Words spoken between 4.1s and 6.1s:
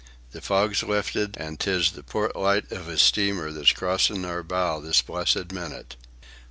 our bow this blessed minute."